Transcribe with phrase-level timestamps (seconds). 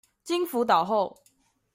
[0.25, 1.21] 經輔導後